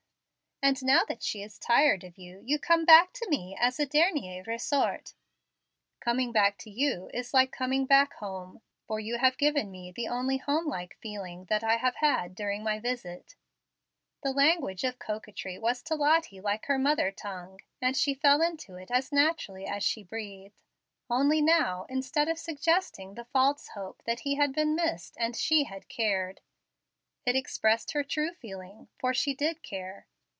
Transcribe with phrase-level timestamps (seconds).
[0.63, 3.85] "And now that she is tired of you, you come back to me as a
[3.87, 5.15] dernier ressort."
[5.99, 10.07] "Coming back to you, is like coming back home, for you have given me the
[10.07, 13.35] only home like feeling that I have had during my visit."
[14.21, 18.75] The language of coquetry was to Lottie like her mother tongue, and she fell into
[18.75, 20.61] it as naturally as she breathed.
[21.09, 25.63] Only now, instead of suggesting the false hope that he had been missed and she
[25.63, 26.39] had cared,
[27.25, 30.05] it expressed her true feeling, for she did care.